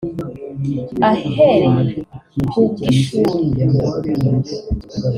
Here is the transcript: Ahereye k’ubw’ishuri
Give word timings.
Ahereye 1.09 1.93
k’ubw’ishuri 2.49 3.39